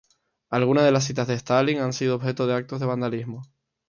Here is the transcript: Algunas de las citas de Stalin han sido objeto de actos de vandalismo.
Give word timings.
Algunas 0.49 0.83
de 0.85 0.91
las 0.91 1.03
citas 1.03 1.27
de 1.27 1.35
Stalin 1.35 1.77
han 1.77 1.93
sido 1.93 2.15
objeto 2.15 2.47
de 2.47 2.55
actos 2.55 2.79
de 2.79 2.87
vandalismo. 2.87 3.43